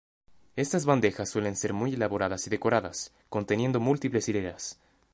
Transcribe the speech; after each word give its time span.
Estas 0.55 0.87
bandejas 0.87 1.29
suelen 1.29 1.55
ser 1.55 1.73
muy 1.73 1.93
elaboradas 1.93 2.47
y 2.47 2.49
decoradas, 2.49 3.13
conteniendo 3.29 3.79
múltiples 3.79 4.27
hileras. 4.27 4.79